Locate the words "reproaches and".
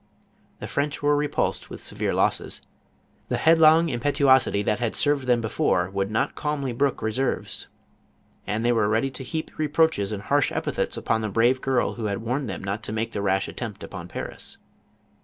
9.59-10.23